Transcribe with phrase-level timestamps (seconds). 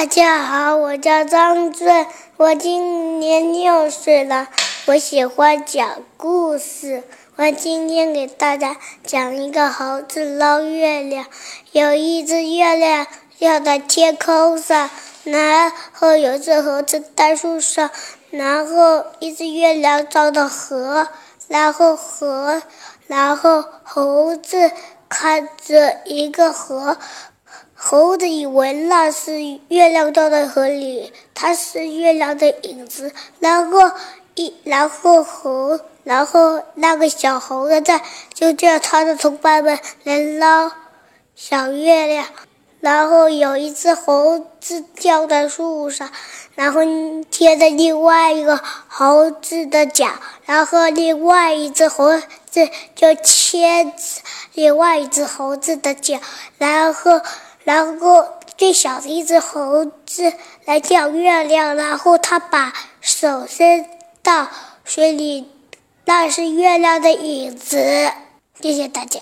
[0.00, 2.06] 大家好，我叫张俊，
[2.38, 4.48] 我今年六岁了。
[4.86, 7.04] 我喜欢讲故事。
[7.36, 11.26] 我今天给大家讲一个猴子捞月亮。
[11.72, 13.06] 有一只月亮
[13.38, 14.88] 掉在天空上，
[15.24, 17.90] 然后有只猴子在树上，
[18.30, 21.08] 然后一只月亮照到河，
[21.46, 22.62] 然后河，
[23.06, 24.72] 然后猴子
[25.10, 26.96] 看着一个河。
[27.82, 33.10] 猴子以为那是月亮掉在河里，它是月亮的影子。
[33.38, 33.90] 然后
[34.34, 38.02] 一，然后猴，然后那个小猴子在
[38.34, 40.70] 就叫他的同伴们来捞
[41.34, 42.26] 小月亮。
[42.80, 46.10] 然后有一只猴子掉在树上，
[46.54, 46.82] 然后
[47.30, 50.06] 贴着另外一个猴子的脚，
[50.44, 54.02] 然后另外一只猴子就牵着
[54.52, 56.20] 另外一只猴子的脚，
[56.58, 57.22] 然后。
[57.64, 60.32] 然后最小的一只猴子
[60.64, 63.86] 来钓月亮，然后他把手伸
[64.22, 64.48] 到
[64.84, 65.48] 水里，
[66.04, 68.10] 那是月亮的影子。
[68.60, 69.20] 谢谢大家。